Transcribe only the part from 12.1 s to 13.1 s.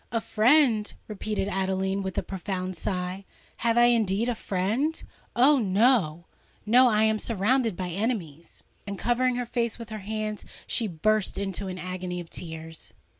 of tears.